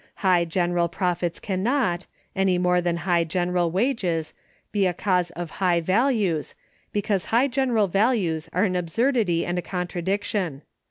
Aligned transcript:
High 0.25 0.45
general 0.45 0.87
profits 0.89 1.39
can 1.39 1.61
not, 1.61 2.07
any 2.35 2.57
more 2.57 2.81
than 2.81 2.97
high 3.05 3.23
general 3.23 3.69
wages, 3.69 4.33
be 4.71 4.87
a 4.87 4.95
cause 4.95 5.29
of 5.29 5.51
high 5.61 5.79
values, 5.79 6.55
because 6.91 7.25
high 7.25 7.47
general 7.47 7.85
values 7.87 8.49
are 8.51 8.63
an 8.63 8.75
absurdity 8.75 9.45
and 9.45 9.59
a 9.59 9.61
contradiction. 9.61 10.63